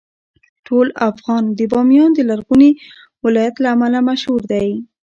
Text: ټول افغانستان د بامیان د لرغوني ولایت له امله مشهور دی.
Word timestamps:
ټول 0.67 0.87
افغانستان 1.11 1.43
د 1.57 1.59
بامیان 1.71 2.09
د 2.15 2.19
لرغوني 2.29 2.71
ولایت 3.25 3.55
له 3.63 3.67
امله 3.75 3.99
مشهور 4.09 4.41
دی. 4.53 4.67